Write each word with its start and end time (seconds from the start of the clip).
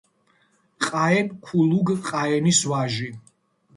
ყაენ 0.85 1.27
ქულუგ-ყაენის 1.45 2.59
ვაჟი. 2.69 3.09